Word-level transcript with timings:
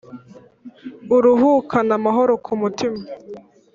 Uruhukane 1.15 1.91
amahoro 1.99 2.33
ku 2.45 2.53
mutima. 2.61 2.99